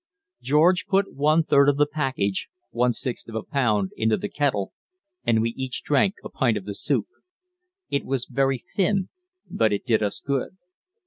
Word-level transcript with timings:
George 0.41 0.87
put 0.87 1.13
one 1.13 1.43
third 1.43 1.69
of 1.69 1.77
the 1.77 1.85
package 1.85 2.49
(one 2.71 2.91
sixth 2.91 3.27
of 3.29 3.35
a 3.35 3.43
pound) 3.43 3.91
into 3.95 4.17
the 4.17 4.29
kettle, 4.29 4.73
and 5.25 5.43
we 5.43 5.51
each 5.51 5.83
drank 5.83 6.15
a 6.23 6.29
pint 6.29 6.57
of 6.57 6.65
the 6.65 6.73
soup. 6.73 7.05
It 7.91 8.03
was 8.03 8.25
very 8.25 8.57
thin, 8.57 9.09
but 9.47 9.71
it 9.71 9.85
did 9.85 10.01
us 10.01 10.19
good. 10.19 10.57